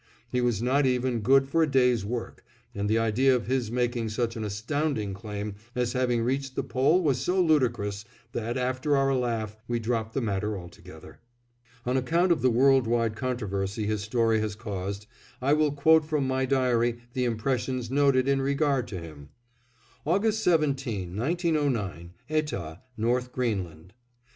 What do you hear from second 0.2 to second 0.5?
He